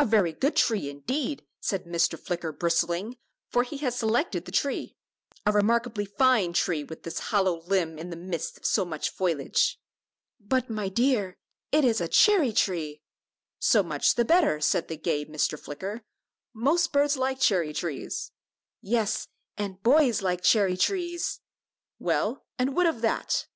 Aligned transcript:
"A 0.00 0.04
very 0.04 0.32
good 0.32 0.56
tree, 0.56 0.90
indeed," 0.90 1.44
said 1.60 1.84
Mr. 1.84 2.18
Flicker, 2.18 2.50
bristling, 2.50 3.16
for 3.48 3.62
he 3.62 3.76
had 3.76 3.94
selected 3.94 4.44
the 4.44 4.50
tree; 4.50 4.96
"a 5.46 5.52
remarkably 5.52 6.04
fine 6.04 6.52
tree, 6.52 6.82
with 6.82 7.04
this 7.04 7.20
hollow 7.30 7.60
limb 7.62 7.96
in 7.96 8.10
the 8.10 8.16
midst 8.16 8.58
of 8.58 8.66
so 8.66 8.84
much 8.84 9.10
foliage." 9.10 9.78
"But, 10.40 10.68
my 10.68 10.88
dear, 10.88 11.36
it 11.70 11.84
is 11.84 12.00
a 12.00 12.08
cherry 12.08 12.52
tree." 12.52 13.02
"So 13.60 13.84
much 13.84 14.16
the 14.16 14.24
better," 14.24 14.60
said 14.60 14.88
the 14.88 14.96
gay 14.96 15.26
Mr. 15.26 15.56
Flicker; 15.56 16.02
"most 16.52 16.90
birds 16.92 17.16
like 17.16 17.38
cherry 17.38 17.72
trees." 17.72 18.32
"Yes, 18.80 19.28
and 19.56 19.80
boys 19.84 20.22
like 20.22 20.42
cherry 20.42 20.76
trees!" 20.76 21.38
"Well, 22.00 22.44
and 22.58 22.74
what 22.74 22.86
of 22.88 23.00
that?" 23.02 23.46